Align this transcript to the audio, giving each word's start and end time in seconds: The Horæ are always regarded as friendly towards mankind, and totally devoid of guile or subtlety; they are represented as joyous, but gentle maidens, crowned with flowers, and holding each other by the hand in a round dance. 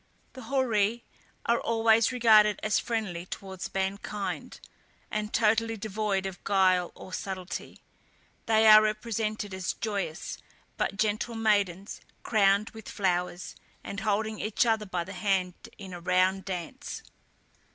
The 0.33 0.41
Horæ 0.49 1.03
are 1.45 1.59
always 1.61 2.11
regarded 2.11 2.59
as 2.63 2.79
friendly 2.79 3.27
towards 3.27 3.71
mankind, 3.71 4.59
and 5.11 5.31
totally 5.31 5.77
devoid 5.77 6.25
of 6.25 6.43
guile 6.43 6.91
or 6.95 7.13
subtlety; 7.13 7.83
they 8.47 8.65
are 8.65 8.81
represented 8.81 9.53
as 9.53 9.73
joyous, 9.73 10.39
but 10.75 10.97
gentle 10.97 11.35
maidens, 11.35 12.01
crowned 12.23 12.71
with 12.71 12.89
flowers, 12.89 13.55
and 13.83 13.99
holding 13.99 14.39
each 14.39 14.65
other 14.65 14.87
by 14.87 15.03
the 15.03 15.13
hand 15.13 15.53
in 15.77 15.93
a 15.93 16.01
round 16.01 16.45
dance. 16.45 17.03